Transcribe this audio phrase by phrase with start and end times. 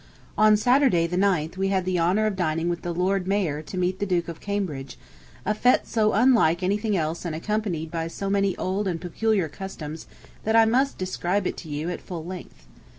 [0.45, 3.77] On Saturday the 9th we had the honor of dining with the Lord Mayor to
[3.77, 4.97] meet the Duke of Cambridge,
[5.45, 10.07] a fête so unlike anything else and accompanied by so many old and peculiar customs
[10.43, 12.65] that I must describe it to you at full length.